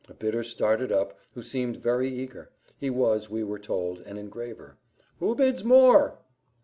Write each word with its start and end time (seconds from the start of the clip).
A 0.09 0.15
bidder 0.15 0.43
started 0.43 0.91
up, 0.91 1.15
who 1.35 1.43
seemed 1.43 1.77
very 1.77 2.09
eager. 2.09 2.49
He 2.75 2.89
was, 2.89 3.29
we 3.29 3.43
were 3.43 3.59
told, 3.59 3.99
an 3.99 4.17
engraver. 4.17 4.77
"Who 5.19 5.35
bids 5.35 5.63
more?" 5.63 6.17